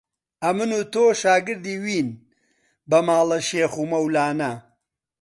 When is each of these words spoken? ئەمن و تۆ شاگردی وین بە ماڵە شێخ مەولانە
ئەمن 0.43 0.71
و 0.79 0.81
تۆ 0.93 1.03
شاگردی 1.21 1.75
وین 1.83 2.09
بە 2.89 2.99
ماڵە 3.07 3.39
شێخ 3.49 3.73
مەولانە 3.91 4.51